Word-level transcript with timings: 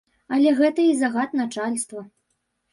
Але 0.37 0.53
гэта 0.59 0.87
і 0.87 0.95
загад 1.03 1.37
начальства. 1.43 2.05